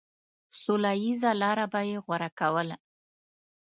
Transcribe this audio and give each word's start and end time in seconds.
سوله 0.61 0.91
ييزه 1.03 1.31
لاره 1.41 1.65
به 1.71 1.81
يې 1.89 1.97
غوره 2.05 2.29
کوله. 2.39 2.77